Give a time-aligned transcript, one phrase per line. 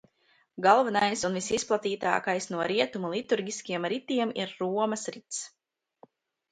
[0.65, 5.45] Galvenais un visizplatītākais no rietumu liturģiskiem ritiem ir Romas rits.